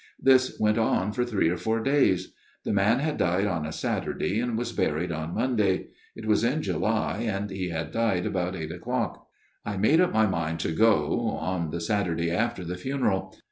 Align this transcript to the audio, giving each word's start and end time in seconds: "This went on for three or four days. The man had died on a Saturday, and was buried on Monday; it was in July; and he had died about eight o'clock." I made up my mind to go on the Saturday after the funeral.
"This 0.29 0.59
went 0.59 0.79
on 0.79 1.11
for 1.11 1.23
three 1.23 1.47
or 1.49 1.57
four 1.57 1.79
days. 1.79 2.33
The 2.63 2.73
man 2.73 2.97
had 2.97 3.17
died 3.17 3.45
on 3.45 3.67
a 3.67 3.71
Saturday, 3.71 4.39
and 4.39 4.57
was 4.57 4.71
buried 4.71 5.11
on 5.11 5.35
Monday; 5.35 5.89
it 6.15 6.25
was 6.25 6.43
in 6.43 6.63
July; 6.63 7.17
and 7.29 7.51
he 7.51 7.69
had 7.69 7.91
died 7.91 8.25
about 8.25 8.55
eight 8.55 8.71
o'clock." 8.71 9.27
I 9.63 9.77
made 9.77 10.01
up 10.01 10.11
my 10.11 10.25
mind 10.25 10.59
to 10.61 10.71
go 10.71 11.29
on 11.39 11.69
the 11.69 11.79
Saturday 11.79 12.31
after 12.31 12.63
the 12.63 12.77
funeral. 12.77 13.31